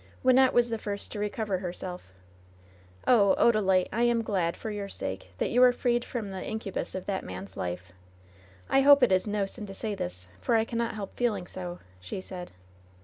Wynnette 0.25 0.51
was 0.51 0.71
the 0.71 0.79
first 0.79 1.11
to 1.11 1.19
recover 1.19 1.59
herself. 1.59 2.11
"Oh 3.05 3.35
1 3.37 3.37
Odalite, 3.37 3.87
I 3.93 4.01
am 4.01 4.23
glad, 4.23 4.57
foi: 4.57 4.69
your 4.69 4.89
sake, 4.89 5.31
that 5.37 5.51
you 5.51 5.61
are 5.61 5.71
freed 5.71 6.03
from 6.03 6.31
the 6.31 6.43
incubus 6.43 6.95
of 6.95 7.05
that 7.05 7.23
man's 7.23 7.55
life. 7.55 7.91
I 8.67 8.81
hope 8.81 9.03
it 9.03 9.11
is 9.11 9.27
no 9.27 9.45
sin 9.45 9.67
to 9.67 9.75
say 9.75 9.93
this, 9.93 10.25
for 10.39 10.55
I 10.55 10.65
cannot 10.65 10.95
help 10.95 11.15
feeling 11.15 11.45
so," 11.45 11.77
she 11.99 12.19
said. 12.19 12.49